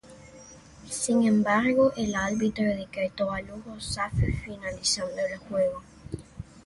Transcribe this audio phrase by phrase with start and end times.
[0.89, 5.83] Sin embargo, el árbitro decretó a Lugo safe, finalizando el juego.